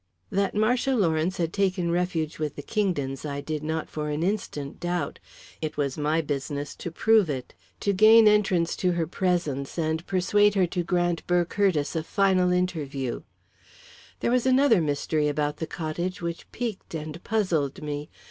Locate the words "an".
4.09-4.23